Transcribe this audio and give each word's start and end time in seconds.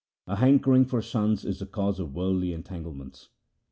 A 0.25 0.37
hankering 0.37 0.85
for 0.85 0.99
sons 1.03 1.45
is 1.45 1.59
the 1.59 1.67
cause 1.67 1.99
of 1.99 2.15
worldly 2.15 2.53
entanglements.' 2.53 3.29